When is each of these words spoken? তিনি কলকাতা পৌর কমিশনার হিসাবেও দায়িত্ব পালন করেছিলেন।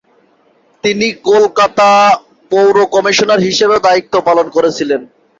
তিনি 0.83 1.07
কলকাতা 1.25 1.89
পৌর 2.51 2.75
কমিশনার 2.95 3.39
হিসাবেও 3.47 3.85
দায়িত্ব 3.87 4.13
পালন 4.27 4.47
করেছিলেন। 4.55 5.01